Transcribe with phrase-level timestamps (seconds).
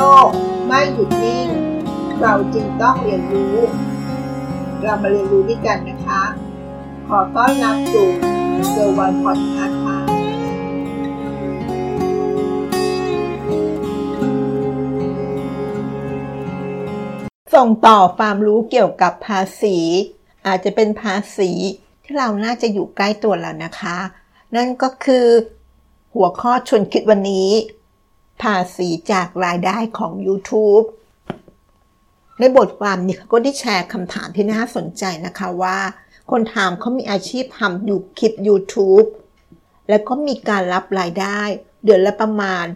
[0.00, 0.28] ลก
[0.66, 1.48] ไม่หยุดนิ่ง
[2.20, 3.56] เราจึงต้องเรียนรู้
[4.82, 6.22] เรามาเรียนรู้ด้วยกันนะคะ
[7.08, 8.08] ขอต้อนรับสู่
[8.70, 9.98] เซอร์วันพอดคาส์ค่ะ
[17.54, 19.78] ส่งต่อความรู้เกี่ยวกับภาษี
[20.46, 21.50] อาจจะเป็นภาษี
[22.04, 23.98] ที่เราน่าจะอยู่ใกล้ตัวแล้วนะคะ
[24.56, 25.26] นั่นก็คือ
[26.14, 27.50] หัวข้อชวนคิดวันนี้
[28.42, 30.86] ภาษีจากรายได้ของ YouTube
[32.38, 35.78] ในบทความนี้เขาก็ได้แชร์คำถามที่น่าสนใจนะคะว่า
[36.30, 39.06] คนถามเขามีอาชีพทำอยู่คลิป YouTube
[39.88, 41.40] แล้วก็มีการรับรายได้
[41.84, 42.66] เดือนละประมาณ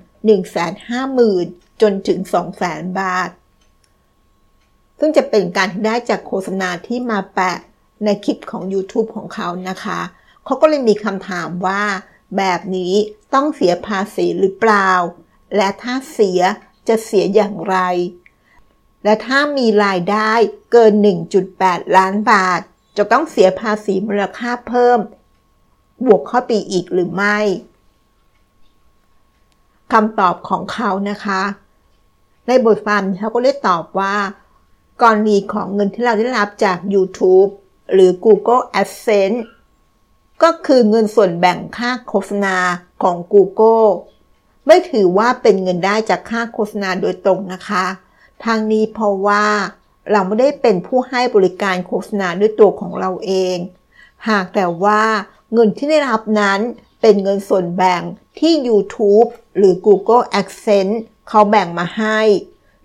[0.85, 2.19] 150,000 จนถึง
[2.59, 3.31] 200,000 บาท
[4.99, 7.59] ซึ่งจะเป็นการได้จากโฆษณาที่มาแปะ
[8.05, 10.01] ในคลิปของ YouTube ของเขานะคะ
[10.45, 11.83] เขาก็เลยมีคำถามว่า
[12.37, 12.95] แบบนี้
[13.35, 14.91] ต้องเสียภาษีหรือเปล่า
[15.57, 16.41] และถ้าเสีย
[16.89, 17.77] จะเสียอย่างไร
[19.05, 20.33] และถ้ามีรายได้
[20.73, 20.93] เกิน
[21.45, 22.61] 1.8 ล้านบาท
[22.97, 24.99] จะต้องเสียภาษีมูลค่าเพิ่ม
[26.07, 27.39] บวกข้อปีอีกหรือไม่
[29.93, 31.43] คำตอบของเขานะคะ
[32.47, 34.17] ในบทความเขาก็ได้ตอบว่า
[35.03, 37.51] กรณีของเงินที่เราได้รับจาก YouTube
[37.93, 39.41] หรือ Google Adsense
[40.43, 42.57] ก็คือเงินส่วนแบ่งค่าโฆษณา
[43.03, 43.89] ของ Google
[44.67, 47.85] ไม่ถือว่าเป็นเงินได้จากค่าโฆษณาโดยตรงนะคะ
[48.45, 49.45] ทางนี้เพราะว่า
[50.13, 53.57] เราไม่ได้เป็นผู้ให้บริการโฆษณาด้วยตัวของเราเอง
[54.29, 55.03] หากแต่ว่า
[55.53, 56.61] เงินที่ได้รับนั้น
[57.01, 58.03] เป็นเงินส่วนแบ่ง
[58.39, 60.97] ที่ YouTube หรือ Google Adsense
[61.29, 62.21] เขาแบ่งมาให้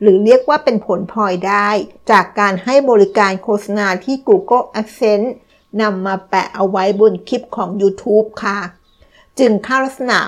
[0.01, 1.69] หรือเรียกว่าเป็นผลพลอยได้
[2.11, 5.29] จากการให้บริการโฆษณาที่ Google Adsense
[5.81, 8.59] นำมาแปะเอาไว้บนคลิปของ YouTube ค่ะ
[9.39, 10.19] จึงค่าลักษณะ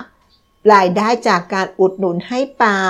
[0.73, 2.83] รายได้จากการอุดหนุนให้เปล่า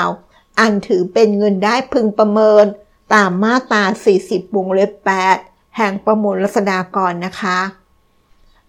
[0.59, 2.65] อันถือเป็นเงินได้พึงประเมิน
[3.13, 3.83] ตามมาตรา
[4.19, 4.91] 40 วงเล็บ
[5.35, 7.59] 8 แห่งประมวลรัษฎากรนะคะ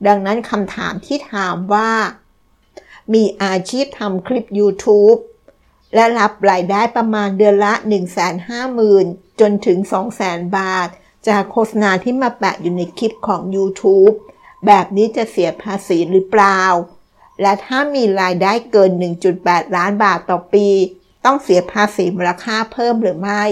[0.06, 1.90] ดังนั้นคำถามที่ถามว่า
[3.14, 5.18] มีอาชีพทำคลิป YouTube
[5.94, 7.72] และรับรายได้ประมาณเดือนละ
[8.56, 9.78] 150,000 จนถึง
[10.16, 10.88] 200,000 บาท
[11.28, 14.14] จากโฆษณาที่มาแปะอยู่ในคลิปของ YouTube
[14.66, 16.60] แบบนี้จะเสียภาษีหรือเปล่า
[17.40, 18.90] และถ้ามีรายได้เกิน
[19.34, 20.66] 1.8 ล้านบาทต่อปี
[21.24, 23.44] ต้องเสียภาษีมูลค่าเพิ่มหรือไม่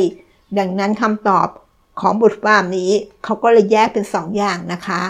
[0.58, 1.48] ดังนั้นคำตอบ
[2.00, 2.92] ของบทความนี้
[3.24, 5.02] เขาก็เลยแยกเป็น 2ออย่างนะคะ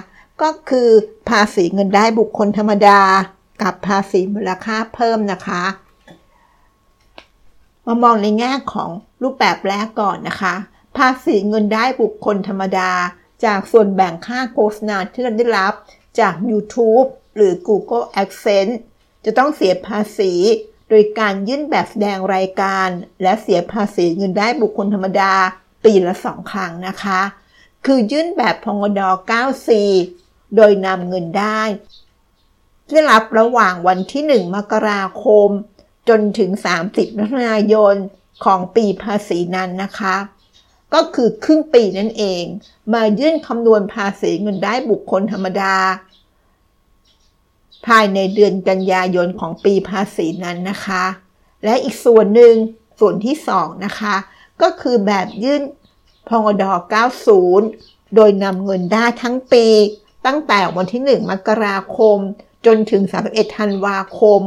[0.43, 0.89] ก็คือ
[1.29, 3.01] ภาษีเงินได้บุคคลธรรมดา
[3.63, 5.63] กับภาษีมูลค่าเพิ่มนะคะ
[7.87, 8.91] มามองในแง่ของ
[9.23, 10.55] รูปแบบแรกก่อนนะคะ
[10.97, 12.91] ภาษีเงินได้บุคคลธรรมดา
[13.45, 15.75] จากส่วนแบ่งค่าโฆษณาที่เราได้รับ
[16.21, 17.09] จาก YouTube
[17.41, 18.77] หรือ Google Adsense
[19.25, 20.33] จะต้องเสียภาษี
[20.89, 22.89] โดยการยื่นแบบแสดงรายการ
[23.23, 25.33] และเสียภาษีเงินได้บุคคลธรรมดา
[25.85, 27.21] ปีละสองครั้งนะคะ
[27.87, 29.01] คือยื่นแบบพงด
[29.79, 31.63] 94โดยนำเงินได้
[32.89, 35.49] ได้รับระหว่างวันที่ 1 มกราคม
[36.09, 36.51] จนถึง
[36.87, 37.95] 30มิถุนายน
[38.45, 40.17] ของปีภาษีนั้นนะคะ
[40.95, 42.45] ก็คือครึ่งปีนั่นเอง
[42.93, 45.75] มายื่นคำนวณภาษีเงินได้บุคคลธรรมดา
[47.87, 51.05] ภายในเดือนกันยายนของปีภาษีนั้นนะคะ
[51.65, 52.55] และอีกส่วนหนึ่ง
[53.01, 54.15] ส่วนที่ 2 นะคะ
[54.63, 55.63] ก็คือแบบยื่น
[56.29, 56.65] พงด
[57.41, 59.67] 90 โดยนำเงินได้ทั้งปี
[60.27, 62.19] ตั้งแต่วันที่ 1 มกราคม
[62.67, 64.41] จนถึง 31 ธันวาคม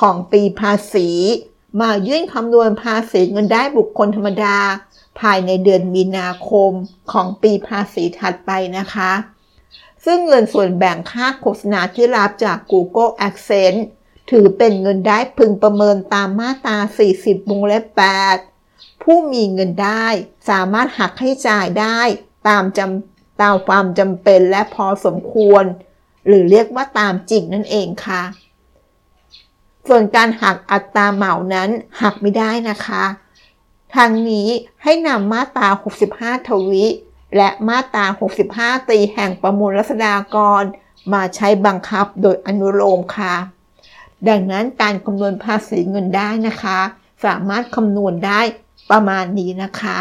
[0.00, 1.08] ของปีภาษี
[1.80, 4.58] มายื่นคำนวณภาษีเงินได้บุคคลธรรมดา
[5.20, 6.70] ภายในเดือนมีนาคม
[7.12, 9.10] ของปีภาษีถัดไปนะคะ
[10.04, 13.82] ซึ่งเงินส่วนแบ่งค่าโฆษณาที่รับจาก Google Adsense
[14.30, 16.76] ถือเป็นเงินได้พึงประเมินตามมาตรา
[17.14, 17.84] 40วงเล็บ
[18.44, 20.06] 8ผู้มีเงินได้
[20.50, 22.00] สามารถหักให้จ่ายได้
[22.48, 25.64] ตามจำตามความจำเป็นและพอสมควร
[26.26, 28.22] หรือเรียกว่าตามจริงนั่นเองค่ะ
[29.88, 31.70] ส่วนการหักอัตราเหมานั้น
[32.02, 33.04] หักไม่ได้นะคะ
[33.94, 34.48] ทางนี้
[34.82, 35.68] ให้นำมาตรา
[36.08, 36.86] 65 ทวิ
[37.36, 38.06] และมาตรา
[38.46, 40.62] 65 ตีแห่งประมวลรัษฎากร
[41.12, 43.34] มาใช้บังคับโดยอนุโลมค่ะ
[44.28, 46.78] ดังนั้นการคำนวณภาษีเงินได้นะคะ
[47.24, 48.40] สามารถคำนวณได้
[48.90, 49.98] ประมาณนี้นะคะ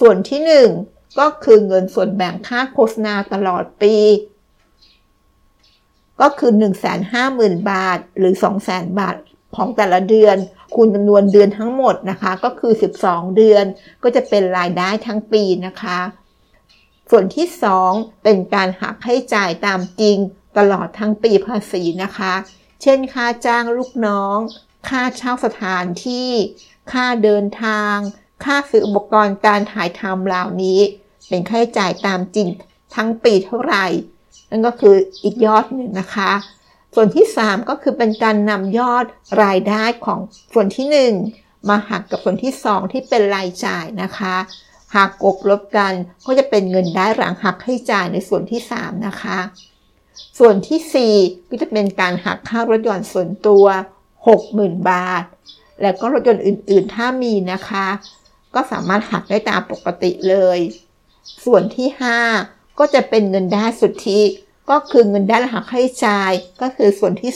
[0.00, 0.40] ส่วนที่
[0.80, 3.94] 1 ก็คือเงินส่วนแบ่งค่าโฆษณาตลอดปี
[6.20, 6.52] ก็คือ
[7.10, 8.34] 150,000 บาทหรือ
[8.66, 9.16] 200,000 บาท
[9.56, 10.36] ของแต่ละเดือน
[10.74, 12.72] คูณจำนวนเดือนทั้งหมดนะคะ ก็คือ
[13.02, 13.64] 12 เดือน
[14.02, 15.98] ก็จะเป็นรายได้ทั้งปีนะคะ
[17.10, 17.46] ส่วนที่
[17.86, 20.16] 2 เป็นการหักให้จ่ายตามจริง
[20.58, 22.34] ตลอดทั้งปีภาษีนะคะ
[22.82, 24.38] เช่น ค่าจ้างลูกน้อง
[24.88, 26.30] ค่าเช่าสถานที่
[26.92, 27.94] ค่าเดินทาง
[28.44, 30.80] ค่าซื้ออุปกรณ์การถ่ายทำเหล่านี้
[31.28, 32.48] เป็นค่าใช้จ่ายตามจริง
[32.94, 33.86] ทั้งปีเท่าไหร่
[34.50, 36.32] นั่นก็คืออีกยอดหนึ่งนะคะ
[36.94, 39.04] ส่วนที่ 3 ก็คือเป็นการนำยอด
[39.42, 40.20] รายได้ของ
[40.52, 44.36] ส่วนที่ 1 มาหักกับส่วนที่ 2 ที่เป็นรายจ่ายนะคะ
[44.94, 45.92] หากกบลบกัน
[46.26, 49.38] ก็จะเป็นเงินได้หลังหักให้จ่ายในส่วนที่ 3 นะคะ
[50.38, 53.64] ส่วนที่ 4 ก็จะเป็นการหักค่ารถยนต์ส่วนตัว
[54.26, 55.24] 60,000 บาท
[55.82, 57.86] แล้วก็รถยนต์อื่น ๆ ถ้ามีนะคะ
[58.54, 60.58] ก็สามารถหักได้ตามปกติเลย
[61.44, 61.88] ส่วนที่
[62.34, 64.20] 5 ก็จะเป็นเงินได้สุทธิ
[64.70, 67.32] ก็คือเงินได้หักให้จ่ายก็คือส่วนที่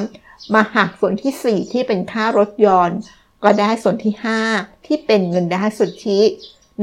[0.00, 2.98] 3 มาหักส่วนที่ 4 ที่เป็นค่ารถยนต์
[3.44, 4.14] ก็ได้ส่วนที่
[4.50, 6.20] 5 ที่เป็นเงินได้สุทธิ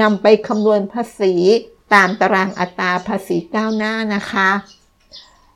[0.02, 1.34] นำไปคำนวณภาษี
[1.94, 4.50] ตามตารางอัตราภาษีก้าวหน้านะคะ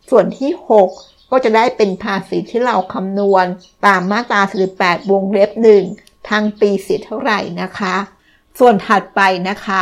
[0.10, 0.52] ส่วนที่
[0.90, 3.46] 6 ก็จะได้เป็นภาษีที่เราคำนวณ
[3.86, 4.42] ตามมาตรา
[4.76, 5.52] 48วงเล็บ
[5.90, 7.96] 1ทางปีเสียเท่าไหร่นะคะ
[8.60, 9.82] ส่วนถัดไปนะคะ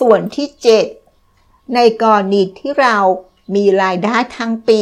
[0.00, 0.46] ส่วนที่
[1.10, 2.96] 7 ในกรณีที่เรา
[3.54, 4.80] มีรายได้ทั้งปี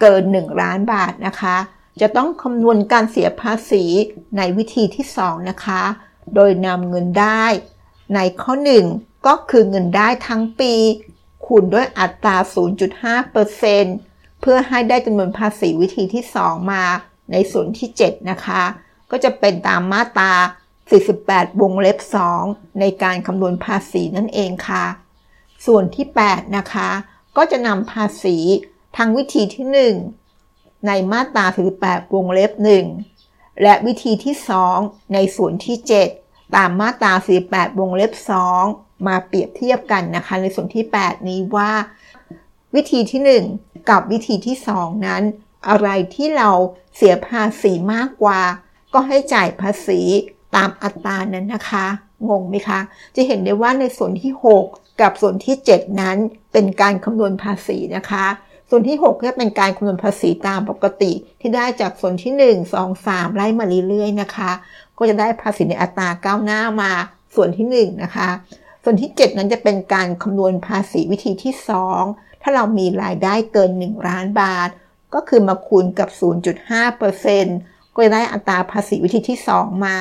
[0.00, 1.56] เกิน 1 ล้านบาทนะคะ
[2.00, 3.84] จะต้องคำนวณการเสียภาษี
[4.36, 5.82] ในวิธีที่ 2 นะคะ
[6.34, 7.44] โดยนำเงินได้
[8.14, 8.54] ในข้อ
[8.90, 10.74] 1 ก็คือเงินได้ทั้งปี
[11.44, 12.36] คูณด้วยอัตรา
[13.18, 16.84] 0.5%เพื่อให้ได้จำนวนภาษีวิธีที่ 2 มา
[17.32, 18.62] ในส่วนที่ 7 นะคะ
[19.10, 20.32] ก็จะเป็นตามมาตรา
[20.96, 21.98] 48 วงเล็บ
[22.38, 24.84] 2 ในการคำนวณภาษีนั่นเองค่ะ
[25.66, 26.90] ส่วนที่ 8 นะคะ
[27.36, 28.36] ก็จะนำภาษี
[28.96, 29.92] ทางวิธีที่
[30.42, 31.44] 1 ในมาตรา
[31.80, 32.52] 48 วงเล็บ
[33.06, 34.34] 1 และวิธีที่
[34.74, 35.76] 2 ในส่วนที่
[36.08, 37.12] 7 ตามมาตรา
[37.46, 38.12] 48 วงเล็บ
[38.58, 41.70] 2 มาเปรียบเทียบกันนะคะ ในส่วนที่ 8 นี้ว่า
[42.74, 45.22] วิธีที่ 1 กับวิธีที่ 2 นั้น
[45.68, 46.50] อะไรที่เรา
[46.96, 48.40] เสียภาษีมากกว่า
[48.94, 50.00] ก็ให้จ่ายภาษี
[50.56, 51.86] ตามอัตรานั้นนะคะ
[52.28, 52.80] งงไหมคะ
[53.16, 54.32] จะเห็นได้ว่าในส่วนที่
[54.64, 56.16] 6 กับส่วนที่ 7 นั้น
[56.52, 58.26] เป็นการคำนวณภาษีนะคะ
[58.70, 64.52] ส่วนที่6ก็เป็นการคำนวณภาษีตามปกติ ที่ได้จากส่วนที่ 1 2 3 ไล่มาเรื่อยๆนะคะ
[64.98, 66.92] ก็จะได้ภาษีในอัตราก้าวหน้ามา
[67.34, 68.28] ส่วนที่1นนะคะ
[68.84, 71.54] ส่วนที่ 7 นั้นจะเป็นการคำนวณภาษีวิธีที่
[71.98, 74.68] 2 ถ้าเรามีรายได้เกิน 1 ล้านบาท
[75.14, 76.08] ก็คือมาคูณกับ
[76.82, 79.96] 0.5%ก็จะได้อัตราภาษีวิธีที่ 2 มา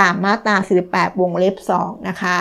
[0.00, 0.56] ตามมาตรา
[0.88, 2.38] 48 วงเล็บ 2 นะคะ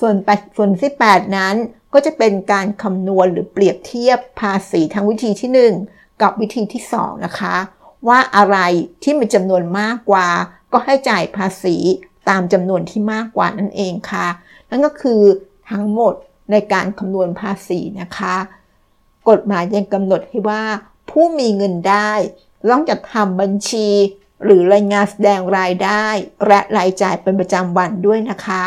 [0.00, 0.14] ส่วน
[0.56, 1.54] ส่วนที่ 8 นั้น
[1.94, 7.56] ก็จะเป็นการคำนวณหรือเปรียบเทียบภาษีทั้งวิธีที่ 1 กับวิธีที่ 2 นะคะ
[8.08, 8.58] ว่าอะไร
[9.02, 10.28] ที่มีจำนวนมากกว่า
[10.72, 11.76] ก็ให้จ่ายภาษี
[12.28, 14.28] ตามจำนวนที่มากกว่านั่นเองค่ะ
[14.70, 15.22] นั่นก็คือ
[15.70, 16.14] ทั้งหมด
[16.50, 18.36] ในการคำนวณภาษีนะคะ
[19.28, 20.62] กฎหมายยังกำหนดให้ว่า
[21.10, 22.12] ผู้มีเงินได้
[22.70, 23.88] ต้องจัดทำบัญชี
[24.44, 26.06] หรือรายงานแสดงรายได้
[26.46, 28.62] และรายจ่ายเป็นประจำวันด้วยนะคะ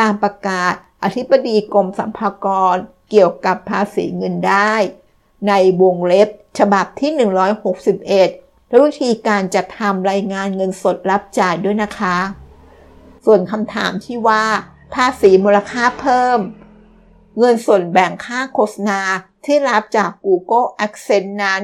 [0.00, 2.76] ตามประกาศ อธิบดีกรมสรรพากร
[3.10, 4.74] เกี่ยวกับภาษีเงินได้
[5.48, 5.52] ใน
[5.82, 6.28] วงเล็บ
[6.58, 7.10] ฉบับที่
[7.96, 12.16] 161 และวิธีการจัดทำรายงานเงินสดรับจ่ายด้วยนะคะ
[13.24, 14.44] ส่วนคำถามที่ว่า
[14.94, 16.40] ภาษีมูลค่าเพิ่ม
[17.38, 19.00] เงินส่วนแบ่งค่าโฆษณา
[19.44, 21.62] ที่รับจาก Google Adsense นั้น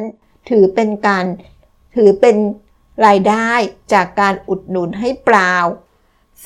[0.51, 1.25] ถือเป็นการ
[1.97, 2.37] ถือเป็น
[3.07, 3.51] รายได้
[3.93, 5.55] จากการอุดหนุนให้เปล่า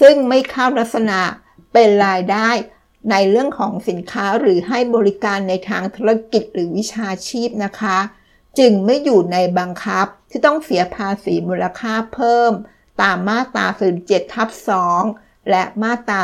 [0.00, 1.20] ซึ่งไม่เข้าลักษณะ
[1.72, 2.48] เป็นรายได้
[3.10, 7.98] ในเรื่องของสินค้าหรือให้บริการในทางธุรกิจหรือวิชาชีพนะคะ
[8.58, 12.52] จึงไม่อยู่ในบังคับที่ต้องเสียภาษีมูลค่าเพิ่ม
[13.02, 13.66] ตามมาตรา
[14.00, 14.48] 47ทับ
[14.98, 16.20] 2และมาตรา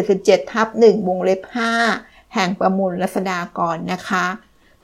[0.00, 1.40] 77ทับ1วงเล็บ
[1.86, 4.26] 5 แห่งประมูลรัษฎากรนะคะ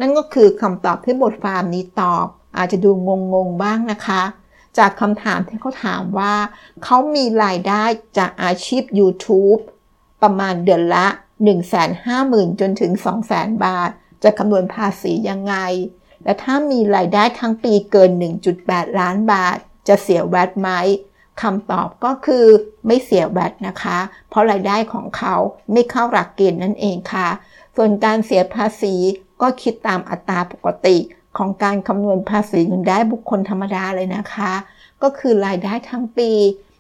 [0.01, 2.91] นั่นก็คือคำตอบที่บทความนี้ตอบ อาจจะดู
[3.35, 4.23] งงๆบ้างนะคะ
[4.79, 6.35] จากคำถามที่เขาถามว่า
[6.85, 7.85] เขามีรายได้
[8.19, 9.61] จากอาชีพ YouTube
[10.23, 11.07] ประมาณเดือนละ
[11.89, 12.93] 150,000 จนถึง
[13.29, 13.91] 200,000 บาท
[14.23, 15.57] จะคำนวณภาษียังไง
[16.25, 18.11] และถ้ามีรายได้ทั้งปีเกิน
[18.55, 19.57] 1.8 ล้านบาท
[19.89, 20.69] จะเสียแวดไหม
[21.43, 22.47] คำตอบก็คือ
[22.87, 23.99] ไม่เสียแวดนะคะ
[24.29, 25.35] เพราะรายได้ของเขา
[25.73, 27.29] ไม่เข้าหลักเกณฑ์นั่นเองค่ะ
[27.77, 28.95] ส่วนการเสียภาษี
[29.41, 30.97] ก็คิดตามอัตราปกติ
[31.37, 34.53] ของการคำนวณภาษีเงินได้บุคคลธรรมดาเลยนะคะ
[35.03, 36.31] ก็คือรายได้ทั้งปี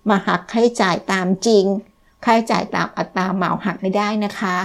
[0.08, 1.64] มาหักค่าใช้จ่ายตามจริง
[2.24, 4.56] ค่าใช้จ่ายตามอัตราเหมาหักไม่ได้นะคะ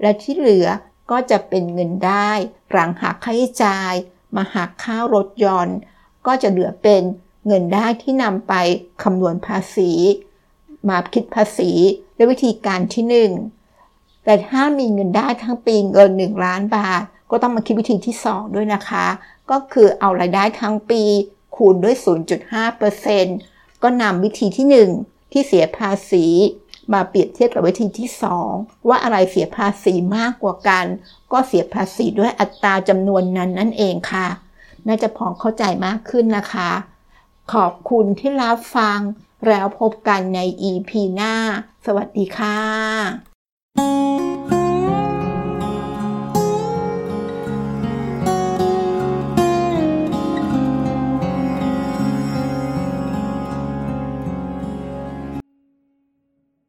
[0.00, 0.66] และที่เหลือ
[1.10, 2.30] ก็จะเป็นเงินได้
[2.70, 3.92] หลังหักค่าใช้จ่าย
[4.36, 5.78] มาหักค่ารถยนต์
[6.26, 7.02] ก็จะเหลือเป็น
[7.46, 8.54] เงินได้ที่นำไป
[9.02, 9.90] คำนวณภาษี
[10.88, 11.70] มาคิดภาษี
[12.16, 13.30] ด้วยวิธีการที่
[13.70, 19.06] 1 แต่ถ้ามีเงินได้ทั้งปีเงิน 1 ล้านบาท ก็ต้องมาคิดวิธีที่ 2 ด้วยนะคะ
[19.50, 21.02] ก็คือเอารายได้ทั้งปี
[21.56, 21.96] คูณด้วย
[23.08, 24.66] 0.5%ก็นำวิธีที่
[25.00, 26.26] 1 ที่เสียภาษี
[26.92, 28.10] มาเปรียบเทียบกับวิธีที่
[28.48, 30.86] 2 ว่าอะไรเสียภาษีมากกว่ากัน
[31.32, 34.28] ก็เสียภาษีด้วยอัตราจำนวนนั้นนั่นเองค่ะ
[34.86, 36.70] น่าจะพอเข้าใจมากขึ้นนะคะ
[37.52, 38.98] ขอบคุณที่รับฟัง
[39.48, 41.34] แล้วพบกันใน EP หน้า
[41.86, 43.33] สวัสดีค่ะ